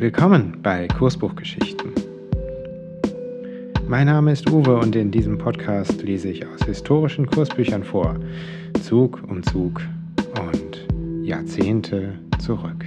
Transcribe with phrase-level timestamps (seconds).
[0.00, 1.92] Willkommen bei Kursbuchgeschichten.
[3.86, 8.16] Mein Name ist Uwe und in diesem Podcast lese ich aus historischen Kursbüchern vor,
[8.82, 9.82] Zug um Zug
[10.40, 10.86] und
[11.22, 12.86] Jahrzehnte zurück.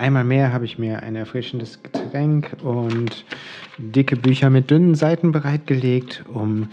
[0.00, 3.24] Einmal mehr habe ich mir ein erfrischendes Getränk und
[3.78, 6.70] dicke Bücher mit dünnen Seiten bereitgelegt, um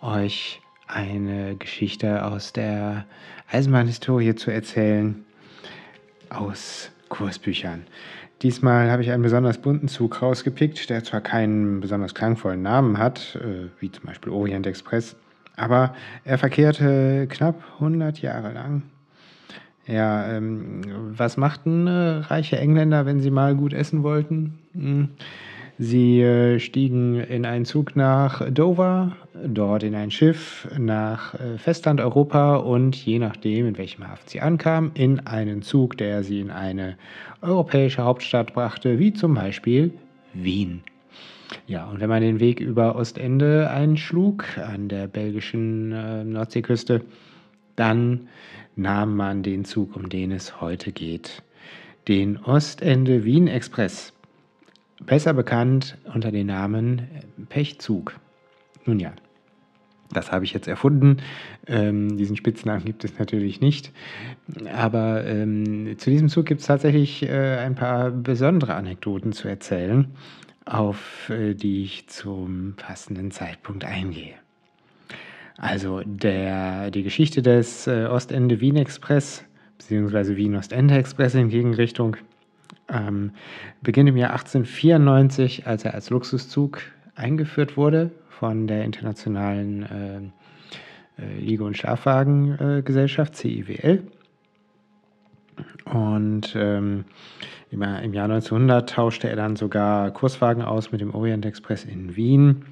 [0.00, 3.04] euch eine Geschichte aus der
[3.50, 5.24] Eisenbahnhistorie zu erzählen,
[6.30, 7.86] aus Kursbüchern.
[8.42, 13.36] Diesmal habe ich einen besonders bunten Zug rausgepickt, der zwar keinen besonders klangvollen Namen hat,
[13.36, 15.16] äh, wie zum Beispiel Orient Express,
[15.56, 18.82] aber er verkehrte knapp 100 Jahre lang
[19.86, 20.82] ja, ähm,
[21.16, 24.58] was machten äh, reiche Engländer, wenn sie mal gut essen wollten?
[24.74, 25.08] Hm.
[25.82, 32.02] Sie äh, stiegen in einen Zug nach Dover, dort in ein Schiff nach äh, Festland
[32.02, 36.50] Europa und je nachdem, in welchem Hafen sie ankamen, in einen Zug, der sie in
[36.50, 36.98] eine
[37.40, 39.94] europäische Hauptstadt brachte, wie zum Beispiel
[40.34, 40.82] Wien.
[41.66, 47.00] Ja, und wenn man den Weg über Ostende einschlug, an der belgischen äh, Nordseeküste,
[47.76, 48.28] dann
[48.76, 51.42] nahm man den Zug, um den es heute geht,
[52.08, 54.12] den Ostende Wien Express,
[55.04, 57.08] besser bekannt unter dem Namen
[57.48, 58.18] Pechzug.
[58.84, 59.12] Nun ja,
[60.12, 61.18] das habe ich jetzt erfunden.
[61.66, 63.92] Ähm, diesen Spitznamen gibt es natürlich nicht.
[64.72, 70.08] Aber ähm, zu diesem Zug gibt es tatsächlich äh, ein paar besondere Anekdoten zu erzählen,
[70.64, 74.34] auf äh, die ich zum passenden Zeitpunkt eingehe.
[75.60, 79.44] Also der, die Geschichte des äh, Ostende Wien Express,
[79.76, 82.16] beziehungsweise Wien Ostende Express in Gegenrichtung,
[82.88, 83.32] ähm,
[83.82, 86.80] beginnt im Jahr 1894, als er als Luxuszug
[87.14, 90.32] eingeführt wurde von der internationalen
[91.18, 94.02] äh, äh, Liege- und Schlafwagengesellschaft CIWL.
[95.84, 97.04] Und ähm,
[97.70, 102.64] im Jahr 1900 tauschte er dann sogar Kurswagen aus mit dem Orient Express in Wien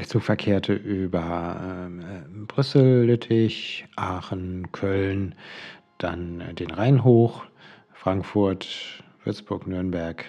[0.00, 5.34] der Zug verkehrte über ähm, äh, Brüssel, Lüttich, Aachen, Köln,
[5.98, 7.44] dann äh, den Rhein hoch,
[7.92, 10.24] Frankfurt, Würzburg, Nürnberg,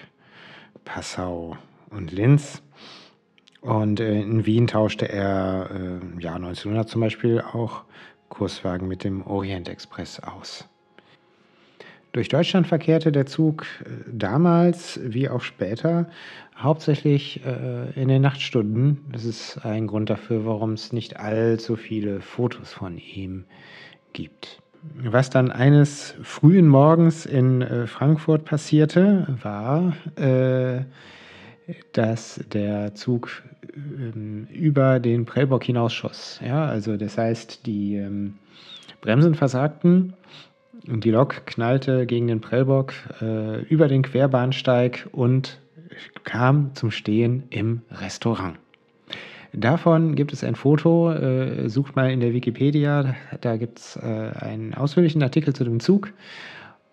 [0.84, 1.56] Passau
[1.90, 2.62] und Linz.
[3.60, 7.82] Und äh, in Wien tauschte er äh, im Jahr 1900 zum Beispiel auch
[8.28, 10.68] Kurswagen mit dem Orient Express aus.
[12.16, 16.08] Durch Deutschland verkehrte der Zug äh, damals wie auch später
[16.56, 19.04] hauptsächlich äh, in den Nachtstunden.
[19.12, 23.44] Das ist ein Grund dafür, warum es nicht allzu viele Fotos von ihm
[24.14, 24.62] gibt.
[24.94, 30.84] Was dann eines frühen Morgens in äh, Frankfurt passierte, war, äh,
[31.92, 33.42] dass der Zug
[33.74, 36.40] ähm, über den Prellbock hinausschoss.
[36.42, 38.38] Ja, also das heißt, die ähm,
[39.02, 40.14] Bremsen versagten
[40.86, 45.60] die Lok knallte gegen den Prellbock äh, über den Querbahnsteig und
[46.24, 48.58] kam zum Stehen im Restaurant.
[49.52, 54.00] Davon gibt es ein Foto, äh, sucht mal in der Wikipedia, da gibt es äh,
[54.02, 56.12] einen ausführlichen Artikel zu dem Zug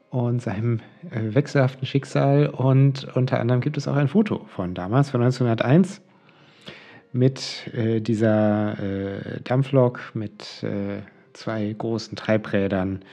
[0.10, 0.80] und seinem
[1.12, 6.02] äh, wechselhaften Schicksal und unter anderem gibt es auch ein Foto von damals, von 1901,
[7.12, 11.02] mit äh, dieser äh, Dampflok mit äh,
[11.34, 13.04] zwei großen Treibrädern,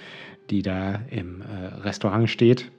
[0.51, 2.71] die da im äh, Restaurant steht.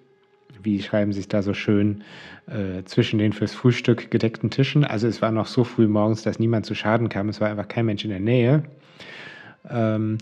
[0.61, 2.03] Wie schreiben sie es da so schön
[2.47, 4.83] äh, zwischen den fürs Frühstück gedeckten Tischen?
[4.83, 7.29] Also es war noch so früh morgens, dass niemand zu Schaden kam.
[7.29, 8.63] Es war einfach kein Mensch in der Nähe.
[9.69, 10.17] Ähm,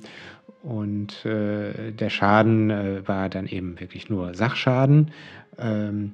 [0.64, 5.12] und äh, der Schaden äh, war dann eben wirklich nur Sachschaden.
[5.58, 6.14] Ähm,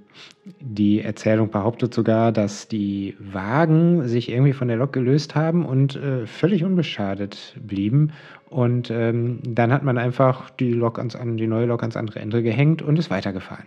[0.59, 5.95] die Erzählung behauptet sogar, dass die Wagen sich irgendwie von der Lok gelöst haben und
[5.95, 8.11] äh, völlig unbeschadet blieben.
[8.49, 12.43] Und ähm, dann hat man einfach die, Lok ans, die neue Lok ans andere Ende
[12.43, 13.65] gehängt und ist weitergefahren.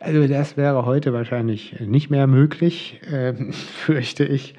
[0.00, 4.54] Also das wäre heute wahrscheinlich nicht mehr möglich, äh, fürchte ich.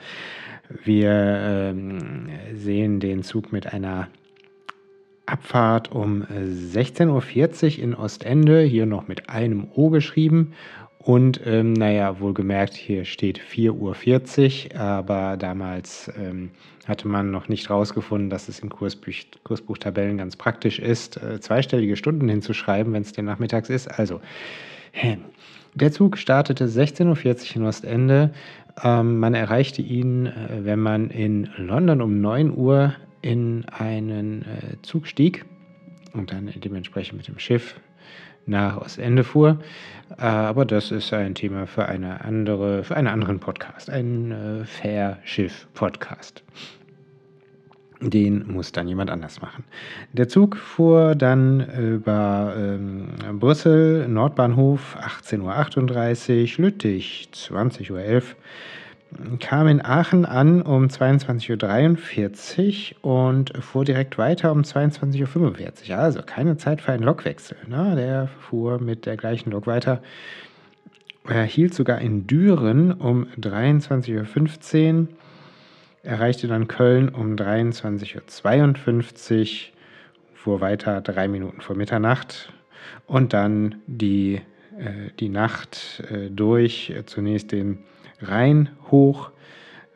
[0.85, 4.09] Wir ähm, sehen den Zug mit einer
[5.25, 10.53] Abfahrt um 16.40 Uhr in Ostende, hier noch mit einem O geschrieben.
[11.03, 16.51] Und ähm, naja, wohlgemerkt, hier steht 4.40 Uhr, aber damals ähm,
[16.87, 19.13] hatte man noch nicht herausgefunden, dass es in Kursbuch,
[19.43, 23.89] Kursbuchtabellen ganz praktisch ist, äh, zweistellige Stunden hinzuschreiben, wenn es denn nachmittags ist.
[23.89, 24.21] Also,
[25.75, 28.31] der Zug startete 16.40 Uhr in Ostende.
[28.83, 34.83] Ähm, man erreichte ihn, äh, wenn man in London um 9 Uhr in einen äh,
[34.83, 35.45] Zug stieg
[36.13, 37.81] und dann dementsprechend mit dem Schiff
[38.47, 39.59] nach Ostende fuhr.
[40.19, 44.65] Äh, aber das ist ein Thema für eine andere, für einen anderen Podcast, ein äh,
[44.65, 46.43] Fährschiff-Podcast.
[48.01, 49.63] Den muss dann jemand anders machen.
[50.13, 58.23] Der Zug fuhr dann über ähm, Brüssel, Nordbahnhof 18.38 Uhr, Lüttich 20.11 Uhr,
[59.41, 65.99] kam in Aachen an um 22.43 Uhr und fuhr direkt weiter um 22.45 Uhr.
[65.99, 67.57] Also keine Zeit für einen Lokwechsel.
[67.69, 67.95] Ne?
[67.97, 70.01] Der fuhr mit der gleichen Lok weiter.
[71.29, 75.09] Er hielt sogar in Düren um 23.15 Uhr,
[76.03, 79.47] erreichte dann Köln um 23.52 Uhr,
[80.35, 82.53] fuhr weiter drei Minuten vor Mitternacht
[83.07, 84.41] und dann die,
[84.77, 87.85] äh, die Nacht äh, durch, zunächst den
[88.23, 89.31] Rhein hoch,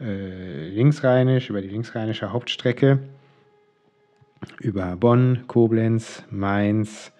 [0.00, 2.98] äh, linksrheinisch, über die linksrheinische Hauptstrecke,
[4.60, 7.12] über Bonn, Koblenz, Mainz,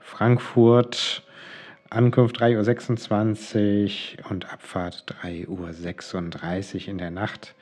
[0.00, 1.22] Frankfurt,
[1.90, 7.54] Ankunft 3.26 Uhr und Abfahrt 3.36 Uhr in der Nacht.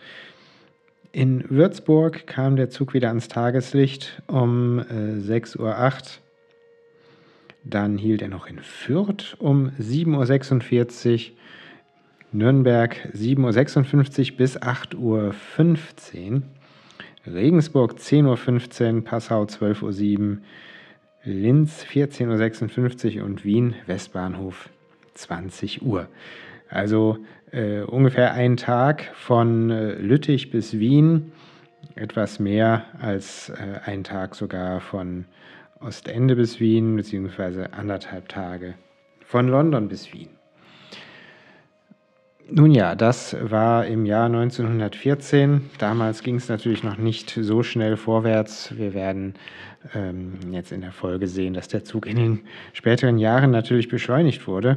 [1.12, 6.02] In Würzburg kam der Zug wieder ans Tageslicht um äh, 6.08 Uhr.
[7.64, 11.36] Dann hielt er noch in Fürth um 7.46 Uhr
[12.36, 16.42] Nürnberg 7.56 Uhr bis 8.15 Uhr,
[17.26, 20.38] Regensburg 10.15 Uhr, Passau 12.07 Uhr,
[21.24, 24.68] Linz 14.56 Uhr und Wien Westbahnhof
[25.14, 26.08] 20 Uhr.
[26.68, 27.18] Also
[27.52, 31.32] äh, ungefähr ein Tag von äh, Lüttich bis Wien,
[31.94, 35.24] etwas mehr als äh, ein Tag sogar von
[35.80, 38.74] Ostende bis Wien, beziehungsweise anderthalb Tage
[39.24, 40.35] von London bis Wien.
[42.48, 45.68] Nun ja, das war im Jahr 1914.
[45.78, 48.72] Damals ging es natürlich noch nicht so schnell vorwärts.
[48.76, 49.34] Wir werden
[49.94, 52.40] ähm, jetzt in der Folge sehen, dass der Zug in den
[52.72, 54.76] späteren Jahren natürlich beschleunigt wurde.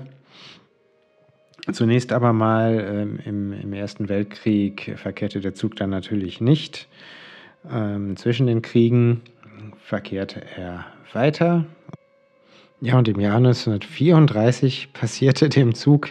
[1.72, 6.88] Zunächst aber mal ähm, im, im, Ersten Weltkrieg verkehrte der Zug dann natürlich nicht.
[7.72, 9.22] Ähm, zwischen den Kriegen
[9.78, 11.66] verkehrte er weiter.
[12.82, 16.10] Ja, und im Jahr 1934 passierte dem Zug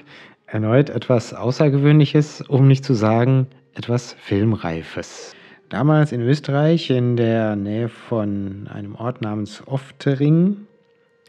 [0.51, 5.35] Erneut etwas Außergewöhnliches, um nicht zu sagen etwas Filmreifes.
[5.69, 10.67] Damals in Österreich, in der Nähe von einem Ort namens Oftering,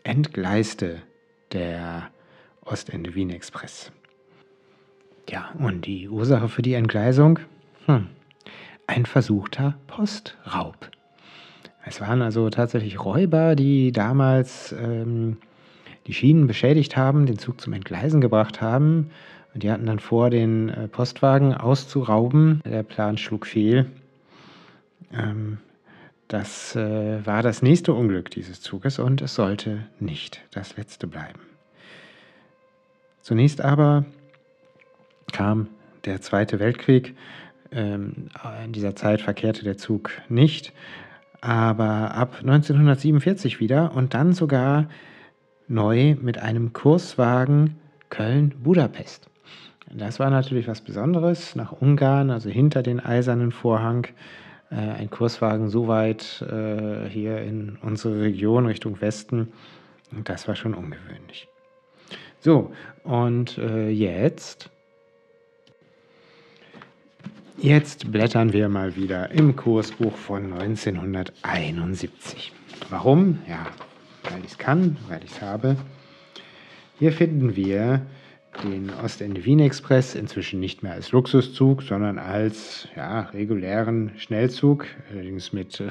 [0.04, 1.01] entgleiste
[1.51, 2.10] der
[2.63, 3.92] Ostende-Wien-Express.
[5.30, 7.39] Ja, und die Ursache für die Entgleisung?
[7.88, 8.07] Hm,
[8.88, 10.89] ein versuchter Postraub.
[11.83, 15.39] Es waren also tatsächlich Räuber, die damals ähm,
[16.08, 19.12] die Schienen beschädigt haben, den Zug zum Entgleisen gebracht haben.
[19.53, 22.62] Und die hatten dann vor, den äh, Postwagen auszurauben.
[22.65, 23.88] Der Plan schlug fehl.
[25.13, 25.58] Ähm,
[26.27, 31.39] das äh, war das nächste Unglück dieses Zuges und es sollte nicht das letzte bleiben.
[33.22, 34.06] Zunächst aber
[35.32, 35.68] kam
[36.06, 37.15] der Zweite Weltkrieg.
[37.72, 38.29] Ähm,
[38.63, 40.74] in dieser Zeit verkehrte der Zug nicht,
[41.41, 44.88] aber ab 1947 wieder und dann sogar
[45.70, 47.78] neu mit einem Kurswagen
[48.10, 49.30] Köln-Budapest.
[49.92, 54.08] Das war natürlich was Besonderes nach Ungarn, also hinter den eisernen Vorhang.
[54.72, 59.52] Äh, ein Kurswagen so weit äh, hier in unsere Region Richtung Westen.
[60.26, 61.48] Das war schon ungewöhnlich.
[62.40, 62.72] So,
[63.04, 64.70] und äh, jetzt.
[67.58, 72.54] Jetzt blättern wir mal wieder im Kursbuch von 1971.
[72.90, 73.40] Warum?
[73.48, 73.68] Ja,
[74.39, 75.75] weil ich es kann, weil ich es habe.
[76.98, 78.05] Hier finden wir
[78.63, 85.89] den Ostende-Wien-Express inzwischen nicht mehr als Luxuszug, sondern als ja, regulären Schnellzug, allerdings mit äh,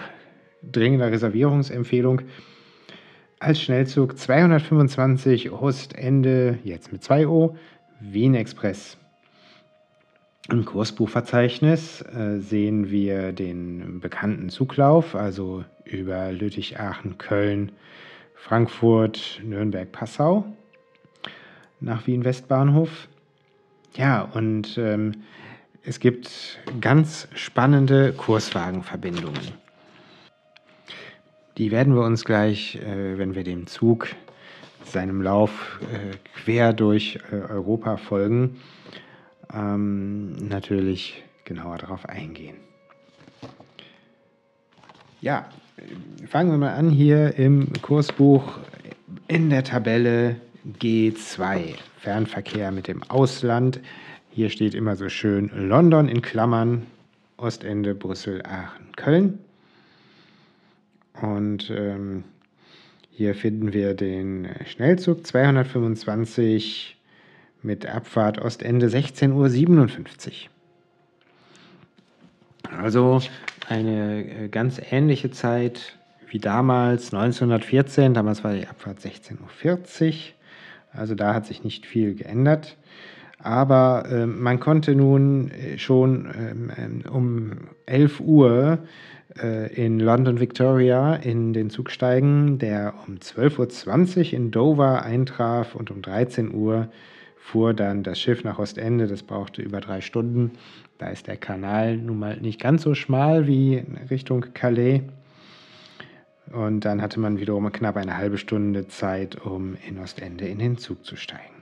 [0.63, 2.23] dringender Reservierungsempfehlung.
[3.39, 7.55] Als Schnellzug 225 Ostende, jetzt mit 2 O,
[8.01, 8.97] Wien-Express.
[10.51, 17.73] Im Kursbuchverzeichnis äh, sehen wir den bekannten Zuglauf, also über Lüttich, Aachen, Köln,
[18.39, 20.45] Frankfurt, Nürnberg, Passau.
[21.81, 23.09] nach Wien Westbahnhof.
[23.95, 25.13] Ja, und ähm,
[25.83, 29.53] es gibt ganz spannende Kurswagenverbindungen.
[31.57, 34.09] Die werden wir uns gleich, äh, wenn wir dem Zug
[34.85, 38.61] seinem Lauf äh, quer durch äh, Europa folgen,
[39.53, 42.57] ähm, natürlich genauer darauf eingehen.
[45.21, 45.49] Ja,
[46.27, 48.59] fangen wir mal an hier im Kursbuch
[49.29, 50.37] in der Tabelle
[50.81, 53.81] G2, Fernverkehr mit dem Ausland.
[54.31, 56.87] Hier steht immer so schön London in Klammern,
[57.37, 59.39] Ostende, Brüssel, Aachen, Köln.
[61.21, 62.25] Und ähm,
[63.11, 66.97] hier finden wir den Schnellzug 225
[67.63, 70.49] mit Abfahrt Ostende 16.57 Uhr.
[72.79, 73.21] Also
[73.69, 75.99] eine äh, ganz ähnliche Zeit
[76.29, 78.15] wie damals, 1914.
[78.15, 80.15] Damals war die Abfahrt 16.40 Uhr.
[80.93, 82.77] Also da hat sich nicht viel geändert.
[83.39, 87.53] Aber äh, man konnte nun äh, schon ähm, ähm, um
[87.87, 88.79] 11 Uhr
[89.41, 95.75] äh, in London Victoria in den Zug steigen, der um 12.20 Uhr in Dover eintraf
[95.75, 96.89] und um 13 Uhr
[97.41, 99.07] fuhr dann das Schiff nach Ostende.
[99.07, 100.53] Das brauchte über drei Stunden.
[100.99, 105.03] Da ist der Kanal nun mal nicht ganz so schmal wie Richtung Calais.
[106.53, 110.79] Und dann hatte man wiederum knapp eine halbe Stunde Zeit, um in Ostende in den
[110.79, 111.59] Zug zu steigen.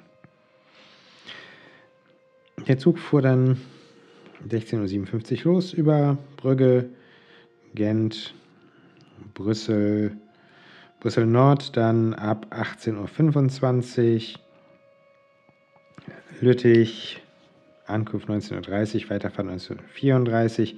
[2.67, 3.61] Der Zug fuhr dann
[4.49, 6.89] 16.57 Uhr los über Brügge,
[7.75, 8.35] Gent,
[9.35, 10.17] Brüssel,
[11.01, 14.41] Brüssel Nord dann ab 18.25 Uhr,
[16.41, 17.23] Lüttich,
[17.87, 20.77] Ankunft 19.30 Uhr, Weiterfahrt 1934.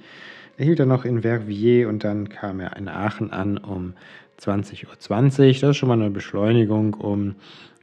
[0.57, 3.93] Er hielt dann noch in Verviers und dann kam er in Aachen an um
[4.41, 4.93] 20.20 Uhr.
[4.93, 5.61] .20.
[5.61, 7.35] Das ist schon mal eine Beschleunigung um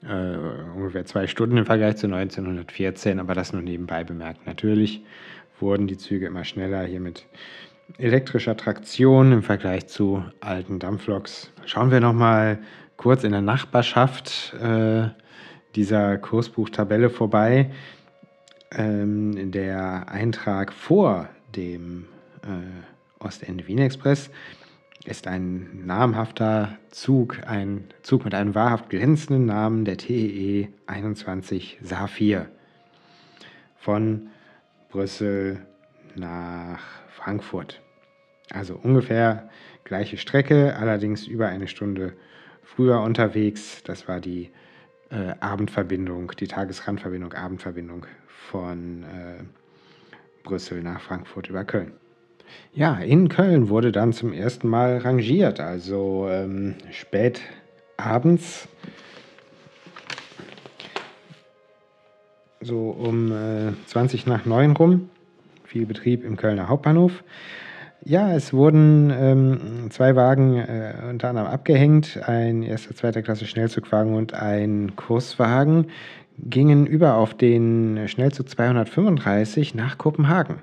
[0.02, 0.36] äh,
[0.76, 4.46] ungefähr zwei Stunden im Vergleich zu 1914, aber das nur nebenbei bemerkt.
[4.46, 5.02] Natürlich
[5.58, 7.26] wurden die Züge immer schneller hier mit
[7.98, 11.52] elektrischer Traktion im Vergleich zu alten Dampfloks.
[11.64, 12.58] Schauen wir noch mal
[12.96, 15.08] kurz in der Nachbarschaft äh,
[15.76, 17.70] dieser Kursbuchtabelle vorbei.
[18.72, 22.06] Ähm, der Eintrag vor dem
[22.42, 24.30] äh, Ostende Wien Express
[25.04, 32.46] ist ein namhafter Zug, ein Zug mit einem wahrhaft glänzenden Namen, der TEE 21 Saphir
[33.76, 34.28] von
[34.90, 35.64] Brüssel
[36.16, 37.80] nach Frankfurt.
[38.50, 39.48] Also ungefähr
[39.84, 42.14] gleiche Strecke, allerdings über eine Stunde
[42.62, 43.82] früher unterwegs.
[43.84, 44.50] Das war die
[45.10, 48.06] äh, Abendverbindung, die Tagesrandverbindung, Abendverbindung
[48.50, 49.44] von äh,
[50.42, 51.92] Brüssel nach Frankfurt über Köln.
[52.72, 57.40] Ja, in Köln wurde dann zum ersten Mal rangiert, also ähm, spät
[57.96, 58.68] abends,
[62.60, 65.10] so um äh, 20 nach 9 rum,
[65.64, 67.24] viel Betrieb im Kölner Hauptbahnhof.
[68.08, 74.14] Ja, es wurden ähm, zwei Wagen äh, unter anderem abgehängt, ein erster, zweiter Klasse Schnellzugwagen
[74.14, 75.88] und ein Kurswagen,
[76.38, 80.60] gingen über auf den Schnellzug 235 nach Kopenhagen.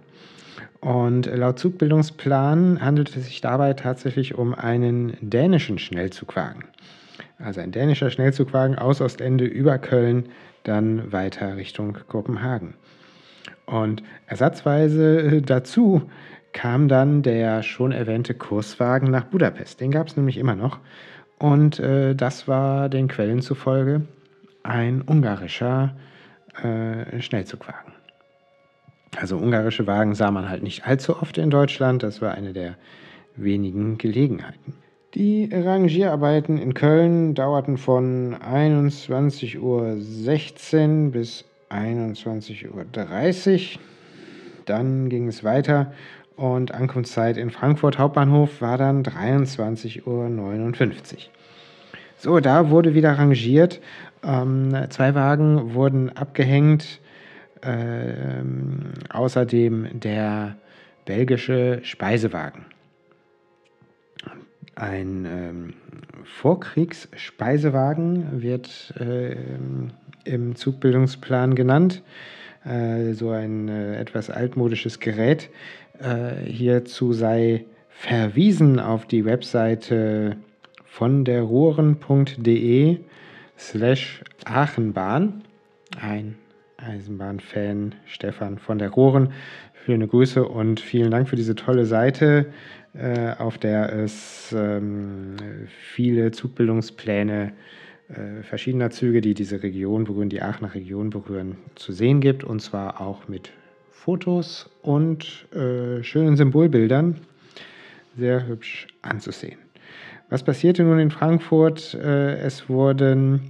[0.79, 6.63] Und laut Zugbildungsplan handelt es sich dabei tatsächlich um einen dänischen Schnellzugwagen.
[7.39, 10.29] Also ein dänischer Schnellzugwagen aus Ostende über Köln,
[10.63, 12.75] dann weiter Richtung Kopenhagen.
[13.65, 16.03] Und ersatzweise dazu
[16.53, 19.81] kam dann der schon erwähnte Kurswagen nach Budapest.
[19.81, 20.79] Den gab es nämlich immer noch.
[21.39, 24.03] Und äh, das war den Quellen zufolge
[24.63, 25.95] ein ungarischer
[26.63, 27.91] äh, Schnellzugwagen.
[29.17, 32.01] Also ungarische Wagen sah man halt nicht allzu oft in Deutschland.
[32.01, 32.75] Das war eine der
[33.35, 34.73] wenigen Gelegenheiten.
[35.15, 42.85] Die Rangierarbeiten in Köln dauerten von 21.16 Uhr bis 21.30 Uhr.
[44.65, 45.93] Dann ging es weiter
[46.35, 50.31] und Ankunftszeit in Frankfurt Hauptbahnhof war dann 23.59 Uhr.
[52.17, 53.81] So, da wurde wieder rangiert.
[54.23, 57.01] Ähm, zwei Wagen wurden abgehängt
[57.61, 60.55] ähm, außerdem der
[61.05, 62.65] belgische Speisewagen.
[64.75, 65.73] Ein ähm,
[66.23, 69.35] Vorkriegsspeisewagen wird äh,
[70.23, 72.01] im Zugbildungsplan genannt.
[72.65, 75.49] Äh, so ein äh, etwas altmodisches Gerät.
[75.99, 80.37] Äh, hierzu sei verwiesen auf die Webseite
[80.85, 82.97] von der Ruhren.de
[83.57, 85.43] slash Aachenbahn.
[86.01, 86.35] Ein
[86.77, 89.33] Eisenbahnfan Stefan von der Rohren.
[89.85, 92.47] Schöne Grüße und vielen Dank für diese tolle Seite,
[92.93, 95.35] äh, auf der es ähm,
[95.67, 97.51] viele Zugbildungspläne
[98.09, 102.43] äh, verschiedener Züge, die diese Region berühren, die Aachener Region berühren, zu sehen gibt.
[102.43, 103.51] Und zwar auch mit
[104.03, 107.21] Fotos und äh, schönen Symbolbildern.
[108.17, 109.59] Sehr hübsch anzusehen.
[110.29, 111.93] Was passierte nun in Frankfurt?
[111.93, 113.49] Äh, es wurden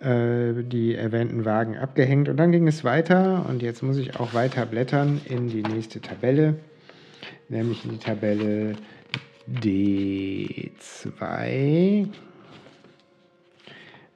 [0.00, 3.46] äh, die erwähnten Wagen abgehängt und dann ging es weiter.
[3.48, 6.56] Und jetzt muss ich auch weiter blättern in die nächste Tabelle,
[7.48, 8.74] nämlich in die Tabelle
[9.50, 12.06] D2.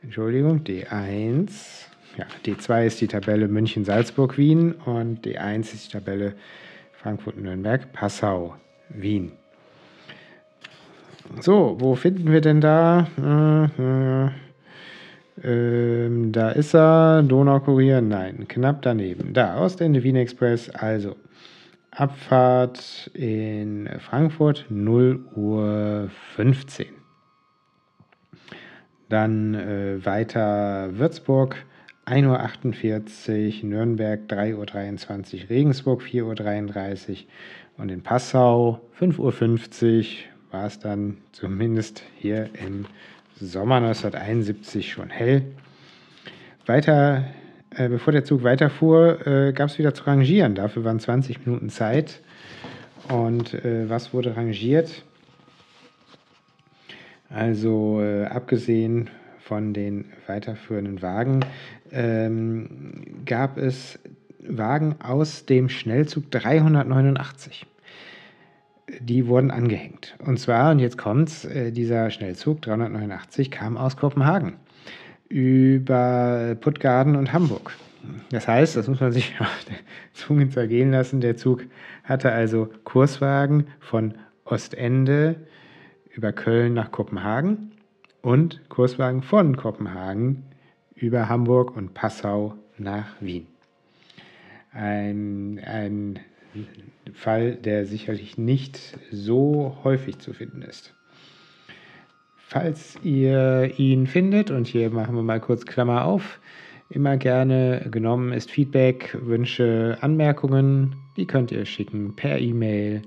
[0.02, 1.87] Entschuldigung, D1.
[2.18, 6.34] Ja, D2 ist die Tabelle München-Salzburg-Wien und D1 ist die Tabelle
[6.94, 8.56] Frankfurt-Nürnberg, Passau,
[8.88, 9.30] Wien.
[11.40, 13.06] So, wo finden wir denn da?
[13.78, 14.30] Äh, äh,
[15.44, 19.32] ähm, da ist er, Donaukurier, nein, knapp daneben.
[19.32, 21.14] Da, Ostende Wien Express, also
[21.92, 26.86] Abfahrt in Frankfurt 0 Uhr 15.
[29.08, 31.64] Dann äh, weiter Würzburg
[32.08, 37.16] 1.48 Uhr, Nürnberg 3.23 Uhr, Regensburg 4.33 Uhr
[37.76, 40.04] und in Passau 5.50 Uhr
[40.50, 42.86] war es dann zumindest hier im
[43.38, 45.42] Sommer 1971 schon hell.
[46.64, 47.24] Weiter,
[47.76, 50.54] äh, bevor der Zug weiterfuhr, äh, gab es wieder zu rangieren.
[50.54, 52.20] Dafür waren 20 Minuten Zeit.
[53.08, 55.04] Und äh, was wurde rangiert?
[57.28, 59.10] Also äh, abgesehen
[59.48, 61.40] von den weiterführenden Wagen
[61.90, 63.98] ähm, gab es
[64.46, 67.66] Wagen aus dem Schnellzug 389
[69.00, 70.16] die wurden angehängt.
[70.24, 74.54] Und zwar, und jetzt kommt's, äh, dieser Schnellzug 389 kam aus Kopenhagen
[75.28, 77.72] über Puttgarden und Hamburg.
[78.30, 79.76] Das heißt, das muss man sich auf der
[80.14, 81.20] Zunge zergehen lassen.
[81.20, 81.64] Der Zug
[82.02, 84.14] hatte also Kurswagen von
[84.46, 85.36] Ostende
[86.14, 87.72] über Köln nach Kopenhagen
[88.22, 90.44] und Kurswagen von Kopenhagen
[90.94, 93.46] über Hamburg und Passau nach Wien.
[94.72, 96.18] Ein, ein
[97.14, 100.94] Fall, der sicherlich nicht so häufig zu finden ist.
[102.36, 106.40] Falls ihr ihn findet, und hier machen wir mal kurz Klammer auf,
[106.88, 113.02] immer gerne genommen ist Feedback, Wünsche, Anmerkungen, die könnt ihr schicken per E-Mail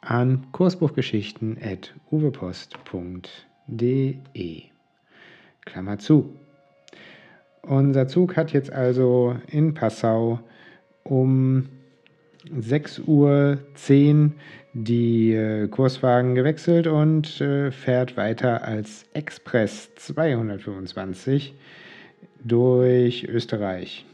[0.00, 3.49] an kursbuchgeschichten.uwepost.de.
[5.64, 6.36] Klammer zu.
[7.62, 10.40] Unser Zug hat jetzt also in Passau
[11.04, 11.68] um
[12.48, 13.58] 6.10 Uhr
[14.72, 21.54] die äh, Kurswagen gewechselt und äh, fährt weiter als Express 225
[22.42, 24.06] durch Österreich.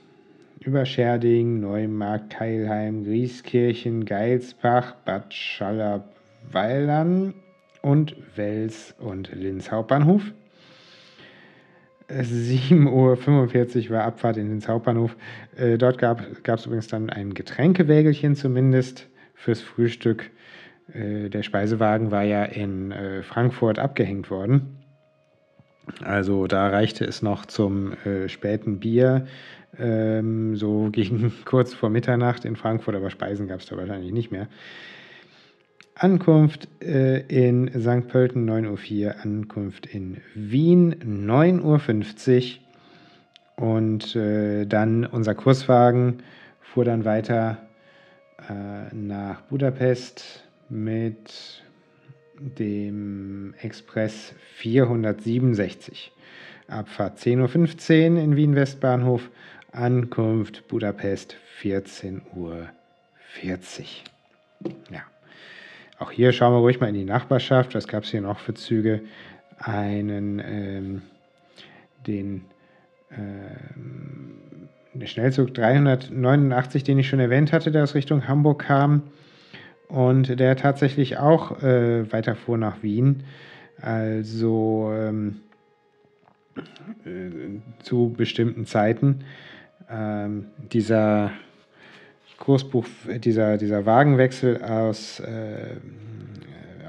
[0.61, 7.35] Über Scherding, Neumarkt, Keilheim, Grieskirchen, Geilsbach, Bad Schallerweilern
[7.83, 10.23] und Wels und Linz Hauptbahnhof.
[12.09, 15.17] 7.45 Uhr war Abfahrt in den Hauptbahnhof.
[15.57, 20.31] Äh, dort gab es übrigens dann ein Getränkewägelchen zumindest fürs Frühstück.
[20.93, 24.83] Äh, der Speisewagen war ja in äh, Frankfurt abgehängt worden.
[26.03, 27.93] Also da reichte es noch zum
[28.27, 29.29] späten Bier,
[29.79, 34.33] ähm, so gegen kurz vor Mitternacht in Frankfurt, aber Speisen gab es da wahrscheinlich nicht
[34.33, 34.49] mehr.
[35.99, 38.07] Ankunft äh, in St.
[38.09, 42.59] Pölten 9.04 Uhr, Ankunft in Wien 9.50
[43.57, 46.23] Uhr und äh, dann unser Kurswagen
[46.61, 47.57] fuhr dann weiter
[48.51, 51.63] äh, nach Budapest mit
[52.39, 56.13] dem Express 467.
[56.69, 59.31] Abfahrt 10.15 Uhr in Wien Westbahnhof,
[59.73, 62.69] Ankunft Budapest 14.40 Uhr.
[64.91, 65.16] Ja.
[65.99, 67.75] Auch hier schauen wir ruhig mal in die Nachbarschaft.
[67.75, 69.03] Was gab es hier noch für Züge?
[69.59, 71.03] Einen, ähm,
[72.07, 72.45] den
[73.11, 74.69] ähm,
[75.07, 79.03] Schnellzug 389, den ich schon erwähnt hatte, der aus Richtung Hamburg kam
[79.89, 83.25] und der tatsächlich auch äh, weiterfuhr nach Wien.
[83.81, 85.41] Also ähm,
[87.05, 89.21] äh, zu bestimmten Zeiten.
[89.91, 91.31] Ähm, dieser
[92.39, 92.87] Kursbuch,
[93.25, 95.77] dieser, dieser Wagenwechsel aus, äh,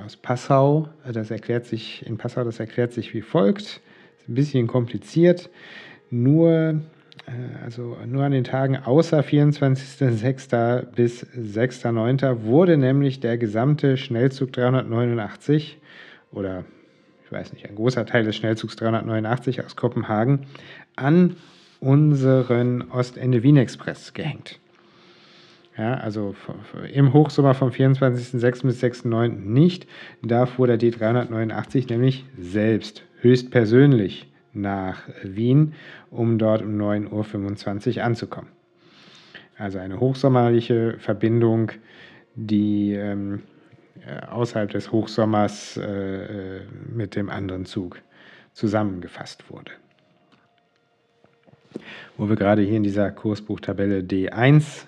[0.05, 3.61] aus Passau, das erklärt sich in Passau, das erklärt sich wie folgt.
[3.61, 5.49] Ist ein bisschen kompliziert.
[6.09, 6.81] Nur,
[7.25, 10.85] äh, also nur an den Tagen außer 24.06.
[10.95, 12.43] bis 6.09.
[12.43, 15.77] wurde nämlich der gesamte Schnellzug 389
[16.31, 16.65] oder
[17.27, 20.45] ich weiß nicht, ein großer Teil des Schnellzugs 389 aus Kopenhagen
[20.95, 21.35] an
[21.81, 24.59] unseren Ostende Wien Express gehängt.
[25.77, 26.33] Ja, also
[26.91, 28.65] im Hochsommer vom 24.06.
[28.65, 29.27] bis 6.09.
[29.27, 29.87] nicht.
[30.23, 35.73] Da fuhr der D389 nämlich selbst, höchstpersönlich nach Wien,
[36.09, 38.49] um dort um 9.25 Uhr anzukommen.
[39.55, 41.71] Also eine hochsommerliche Verbindung,
[42.33, 43.43] die ähm,
[44.05, 46.61] äh, außerhalb des Hochsommers äh, äh,
[46.91, 48.01] mit dem anderen Zug
[48.53, 49.71] zusammengefasst wurde.
[52.17, 54.85] Wo wir gerade hier in dieser Kursbuchtabelle D1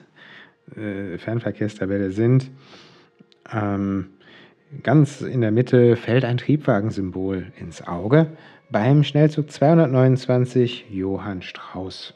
[0.75, 2.49] äh, Fernverkehrstabelle sind,
[3.51, 4.09] ähm,
[4.83, 8.27] ganz in der Mitte fällt ein Triebwagensymbol ins Auge
[8.69, 12.13] beim Schnellzug 229 Johann Strauß.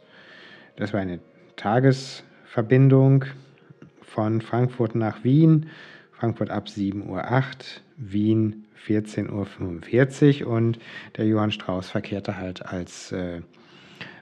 [0.76, 1.20] Das war eine
[1.56, 3.26] Tagesverbindung
[4.02, 5.68] von Frankfurt nach Wien.
[6.12, 7.24] Frankfurt ab 7.08 Uhr,
[7.98, 10.80] Wien 14.45 Uhr und
[11.18, 13.42] der Johann Strauß verkehrte halt als, äh,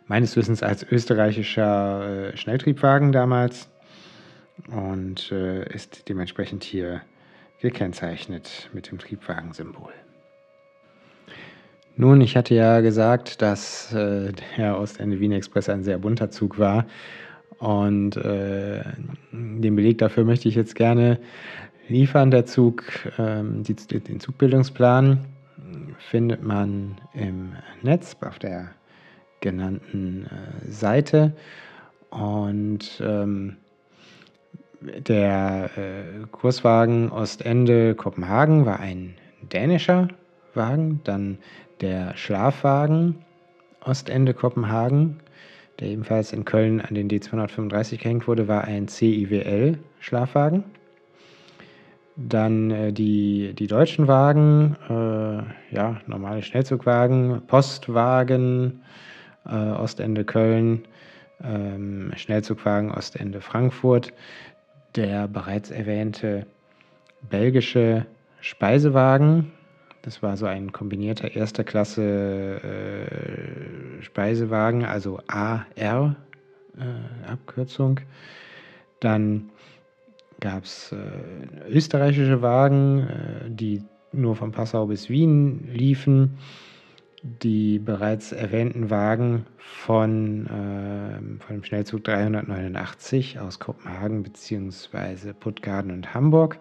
[0.07, 3.69] meines Wissens als österreichischer äh, Schnelltriebwagen damals
[4.69, 7.01] und äh, ist dementsprechend hier
[7.61, 9.93] gekennzeichnet mit dem Triebwagensymbol.
[11.95, 16.57] Nun, ich hatte ja gesagt, dass äh, der Ostende Wien Express ein sehr bunter Zug
[16.57, 16.85] war.
[17.59, 18.81] Und äh,
[19.31, 21.19] den Beleg dafür möchte ich jetzt gerne
[21.89, 22.31] liefern.
[22.31, 22.83] Der Zug,
[23.19, 25.25] ähm, die, den Zugbildungsplan
[25.99, 28.71] findet man im Netz auf der
[29.41, 31.33] genannten äh, Seite.
[32.09, 33.57] Und ähm,
[34.81, 40.07] der äh, Kurswagen Ostende Kopenhagen war ein dänischer
[40.53, 41.01] Wagen.
[41.03, 41.37] Dann
[41.81, 43.23] der Schlafwagen
[43.83, 45.19] Ostende Kopenhagen,
[45.79, 50.63] der ebenfalls in Köln an den D235 gehängt wurde, war ein CIWL-Schlafwagen.
[52.15, 58.81] Dann äh, die, die deutschen Wagen, äh, ja, normale Schnellzugwagen, Postwagen,
[59.45, 60.83] äh, Ostende Köln,
[61.43, 64.13] ähm, Schnellzugwagen Ostende Frankfurt,
[64.95, 66.45] der bereits erwähnte
[67.29, 68.05] belgische
[68.39, 69.51] Speisewagen
[70.01, 76.15] das war so ein kombinierter erster Klasse äh, Speisewagen, also AR äh,
[77.27, 77.99] Abkürzung.
[78.99, 79.49] Dann
[80.39, 86.39] gab es äh, österreichische Wagen, äh, die nur von Passau bis Wien liefen.
[87.23, 95.33] Die bereits erwähnten Wagen von, ähm, von dem Schnellzug 389 aus Kopenhagen bzw.
[95.33, 96.57] Puttgarden und Hamburg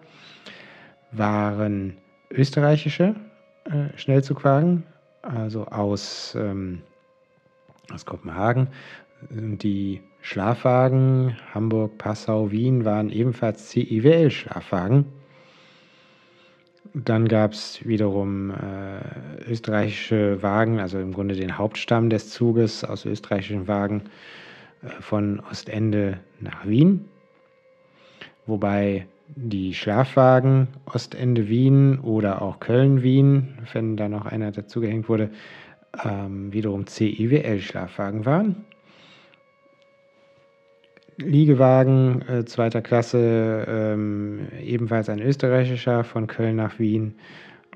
[1.11, 1.97] waren
[2.29, 3.15] österreichische
[3.65, 4.83] äh, Schnellzugwagen,
[5.23, 6.83] also aus, ähm,
[7.91, 8.67] aus Kopenhagen.
[9.31, 15.05] Die Schlafwagen Hamburg, Passau, Wien waren ebenfalls CIWL-Schlafwagen.
[16.93, 23.05] Dann gab es wiederum äh, österreichische Wagen, also im Grunde den Hauptstamm des Zuges aus
[23.05, 24.03] österreichischen Wagen
[24.83, 27.05] äh, von Ostende nach Wien.
[28.45, 35.29] Wobei die Schlafwagen Ostende Wien oder auch Köln Wien, wenn da noch einer dazugehängt wurde,
[36.03, 38.65] ähm, wiederum CIWL-Schlafwagen waren.
[41.17, 47.15] Liegewagen äh, zweiter Klasse, ähm, ebenfalls ein österreichischer von Köln nach Wien.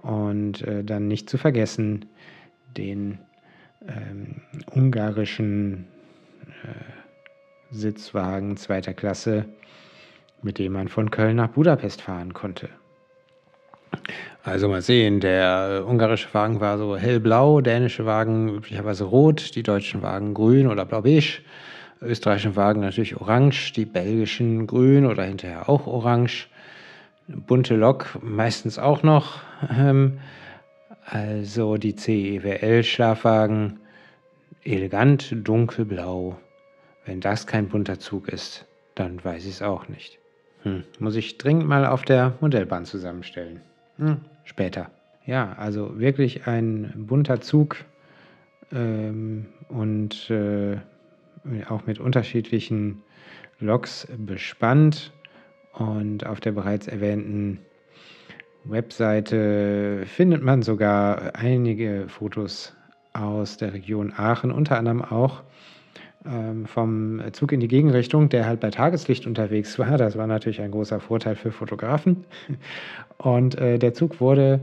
[0.01, 2.05] Und äh, dann nicht zu vergessen
[2.77, 3.19] den
[3.87, 4.41] ähm,
[4.73, 5.87] ungarischen
[6.63, 9.45] äh, Sitzwagen zweiter Klasse
[10.45, 12.69] mit dem man von Köln nach Budapest fahren konnte.
[14.43, 20.03] Also mal sehen, der ungarische Wagen war so hellblau, dänische Wagen üblicherweise rot, die deutschen
[20.03, 21.41] Wagen grün oder blau-beige,
[22.05, 26.47] österreichischen Wagen natürlich orange, die belgischen grün oder hinterher auch orange,
[27.27, 29.39] bunte Lok meistens auch noch.
[29.69, 30.19] Ähm,
[31.05, 33.79] also die CEWL-Schlafwagen
[34.63, 36.37] elegant dunkelblau.
[37.05, 38.65] Wenn das kein bunter Zug ist,
[38.95, 40.17] dann weiß ich es auch nicht.
[40.63, 43.61] Hm, muss ich dringend mal auf der Modellbahn zusammenstellen.
[43.97, 44.89] Hm, später.
[45.25, 47.77] Ja, also wirklich ein bunter Zug
[48.71, 50.77] ähm, und äh,
[51.69, 53.03] auch mit unterschiedlichen
[53.59, 55.13] Loks bespannt.
[55.73, 57.59] Und auf der bereits erwähnten
[58.63, 62.73] Webseite findet man sogar einige Fotos
[63.13, 65.43] aus der Region Aachen, unter anderem auch
[66.25, 69.97] ähm, vom Zug in die Gegenrichtung, der halt bei Tageslicht unterwegs war.
[69.97, 72.25] Das war natürlich ein großer Vorteil für Fotografen.
[73.17, 74.61] Und äh, der Zug wurde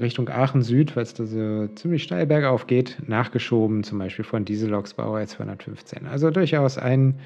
[0.00, 4.44] Richtung Aachen Süd, weil es da so ziemlich steil bergauf geht, nachgeschoben, zum Beispiel von
[4.44, 6.06] Dieseloks Baureihe 215.
[6.06, 7.18] Also durchaus ein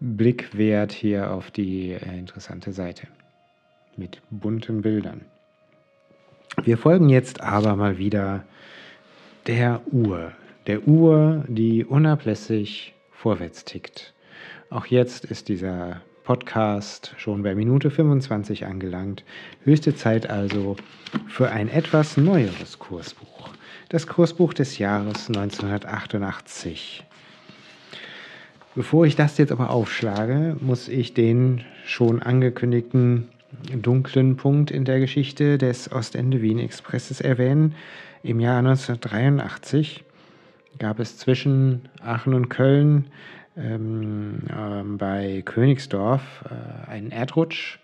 [0.00, 3.06] Blick wert hier auf die äh, interessante Seite
[3.96, 5.22] mit bunten Bildern.
[6.64, 8.44] Wir folgen jetzt aber mal wieder
[9.46, 10.32] der Uhr.
[10.66, 14.14] Der Uhr, die unablässig vorwärts tickt.
[14.70, 16.00] Auch jetzt ist dieser
[16.30, 19.24] Podcast schon bei Minute 25 angelangt.
[19.64, 20.76] Höchste Zeit also
[21.26, 23.48] für ein etwas neueres Kursbuch.
[23.88, 27.04] das Kursbuch des Jahres 1988.
[28.76, 33.26] Bevor ich das jetzt aber aufschlage, muss ich den schon angekündigten
[33.74, 37.74] dunklen Punkt in der Geschichte des Ostende-Wien-Expresses erwähnen.
[38.22, 40.04] Im Jahr 1983
[40.78, 43.06] gab es zwischen Aachen und Köln
[43.60, 47.78] ähm, äh, bei Königsdorf äh, einen Erdrutsch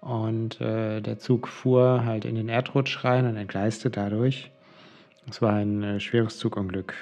[0.00, 4.50] und äh, der Zug fuhr halt in den Erdrutsch rein und entgleiste dadurch.
[5.28, 6.94] Es war ein äh, schweres Zugunglück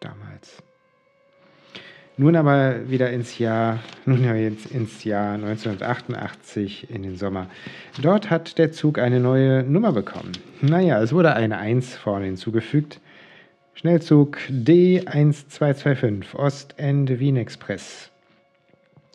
[0.00, 0.62] damals.
[2.16, 7.46] Nun aber wieder ins Jahr, nun ja jetzt ins Jahr 1988 in den Sommer.
[8.02, 10.32] Dort hat der Zug eine neue Nummer bekommen.
[10.60, 13.00] Naja, es wurde eine 1 vorne hinzugefügt.
[13.78, 18.10] Schnellzug D1225 Ostende Wien Express.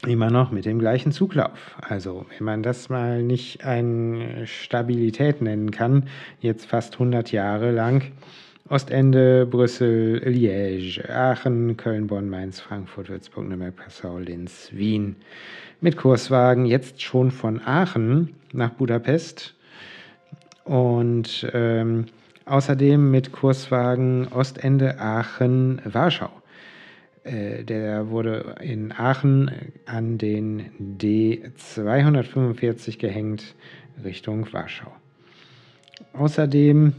[0.07, 1.75] Immer noch mit dem gleichen Zuglauf.
[1.81, 6.07] Also, wenn man das mal nicht eine Stabilität nennen kann,
[6.39, 8.13] jetzt fast 100 Jahre lang,
[8.69, 15.17] Ostende, Brüssel, Liège, Aachen, Köln, Bonn, Mainz, Frankfurt, Würzburg, Nürnberg, Passau, Linz, Wien.
[15.81, 19.55] Mit Kurswagen jetzt schon von Aachen nach Budapest
[20.63, 22.05] und ähm,
[22.45, 26.31] außerdem mit Kurswagen Ostende, Aachen, Warschau.
[27.23, 29.51] Äh, der wurde in Aachen
[29.85, 33.55] an den D245 gehängt
[34.03, 34.91] Richtung Warschau.
[36.13, 36.93] Außerdem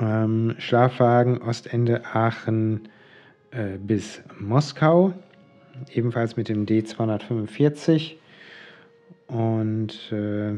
[0.00, 2.88] ähm, Schlafwagen Ostende Aachen
[3.50, 5.12] äh, bis Moskau,
[5.92, 8.14] ebenfalls mit dem D245.
[9.28, 10.54] Und äh,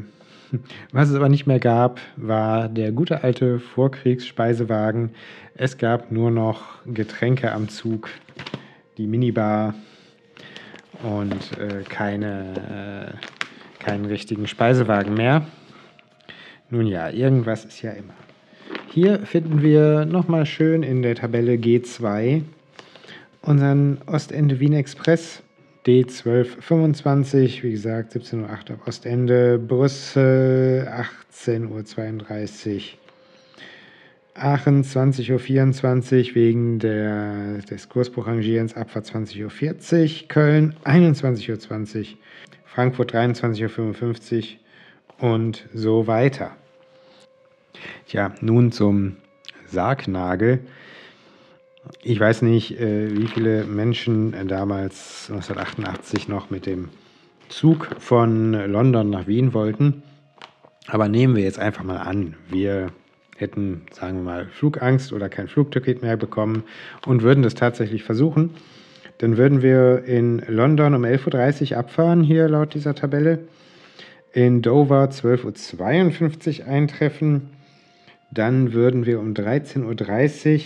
[0.91, 5.11] was es aber nicht mehr gab, war der gute alte Vorkriegsspeisewagen.
[5.55, 8.09] Es gab nur noch Getränke am Zug,
[8.97, 9.73] die Minibar
[11.03, 13.15] und äh, keine,
[13.79, 15.45] äh, keinen richtigen Speisewagen mehr.
[16.69, 18.13] Nun ja, irgendwas ist ja immer.
[18.89, 22.41] Hier finden wir nochmal schön in der Tabelle G2
[23.41, 25.43] unseren Ostende Wien Express
[25.85, 30.91] D1225, wie gesagt 17.08 Uhr ab Ostende, Brüssel
[31.31, 32.81] 18.32 Uhr,
[34.33, 39.43] Aachen 20.24 Uhr wegen der, des Kursbuchrangierens, Abfahrt 20.40
[40.23, 42.05] Uhr, Köln 21.20 Uhr,
[42.65, 44.55] Frankfurt 23.55
[45.21, 46.55] Uhr und so weiter.
[48.07, 49.17] Tja, nun zum
[49.67, 50.61] Sargnagel.
[52.03, 56.89] Ich weiß nicht, äh, wie viele Menschen damals 1988 noch mit dem
[57.49, 60.03] Zug von London nach Wien wollten.
[60.87, 62.91] Aber nehmen wir jetzt einfach mal an, wir
[63.37, 66.63] hätten, sagen wir mal, Flugangst oder kein Flugticket mehr bekommen
[67.05, 68.51] und würden das tatsächlich versuchen.
[69.17, 73.39] Dann würden wir in London um 11.30 Uhr abfahren, hier laut dieser Tabelle.
[74.33, 77.49] In Dover 12.52 Uhr eintreffen
[78.35, 80.59] dann würden wir um 13.30 Uhr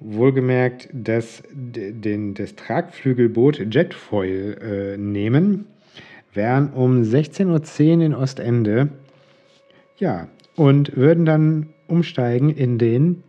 [0.00, 5.66] wohlgemerkt das, den, das Tragflügelboot Jetfoil äh, nehmen,
[6.32, 8.88] wären um 16.10 Uhr in Ostende,
[9.98, 13.22] ja, und würden dann umsteigen in den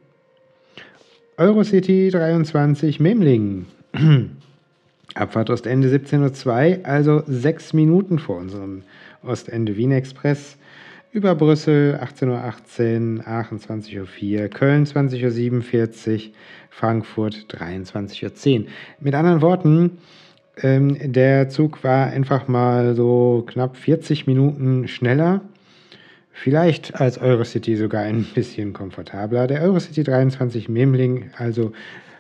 [1.38, 3.66] Eurocity 23 Memlingen.
[5.14, 8.84] Abfahrt Ostende 17.02 Uhr, also sechs Minuten vor unserem
[9.24, 10.58] Ostende Wien Express
[11.12, 16.34] über Brüssel 18.18 Uhr, Aachen 20.04 Uhr, Köln 20.47 Uhr,
[16.70, 18.66] Frankfurt 23.10 Uhr.
[19.02, 19.98] Mit anderen Worten,
[20.62, 25.42] ähm, der Zug war einfach mal so knapp 40 Minuten schneller.
[26.32, 29.48] Vielleicht als Eurocity sogar ein bisschen komfortabler.
[29.48, 31.74] Der Eurocity 23 Memling also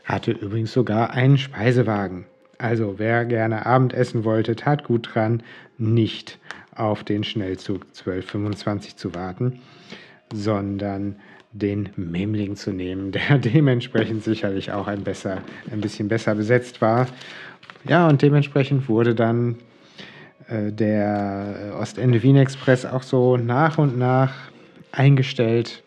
[0.03, 2.25] hatte übrigens sogar einen Speisewagen.
[2.57, 5.41] Also wer gerne Abendessen wollte, tat gut dran,
[5.77, 6.37] nicht
[6.75, 9.59] auf den Schnellzug 1225 zu warten,
[10.33, 11.15] sondern
[11.51, 15.39] den Memling zu nehmen, der dementsprechend sicherlich auch ein, besser,
[15.71, 17.07] ein bisschen besser besetzt war.
[17.87, 19.57] Ja, und dementsprechend wurde dann
[20.47, 24.33] äh, der Ostende Wien Express auch so nach und nach
[24.91, 25.83] eingestellt.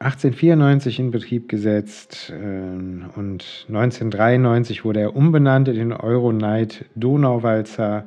[0.00, 8.06] 1894 in Betrieb gesetzt äh, und 1993 wurde er umbenannt in den Euronight Donauwalzer.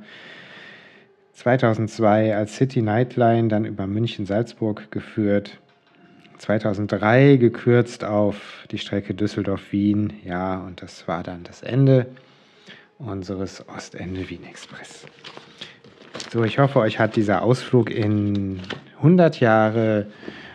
[1.37, 5.59] 2002 als City Nightline dann über München-Salzburg geführt.
[6.39, 10.13] 2003 gekürzt auf die Strecke Düsseldorf-Wien.
[10.25, 12.07] Ja, und das war dann das Ende
[12.97, 15.05] unseres Ostende-Wien-Express.
[16.33, 18.59] So, ich hoffe, euch hat dieser Ausflug in
[18.97, 20.07] 100 Jahre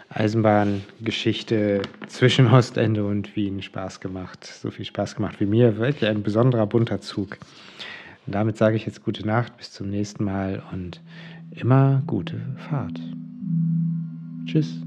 [0.08, 4.44] Eisenbahngeschichte zwischen Ostende und Wien Spaß gemacht.
[4.44, 5.76] So viel Spaß gemacht wie mir.
[5.76, 7.38] Wirklich ein besonderer bunter Zug.
[8.26, 11.00] Und damit sage ich jetzt gute Nacht, bis zum nächsten Mal und
[11.50, 13.00] immer gute Fahrt.
[14.46, 14.82] Tschüss.